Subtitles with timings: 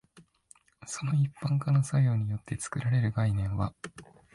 [0.87, 3.75] その一般化の作用によって作られる概念は、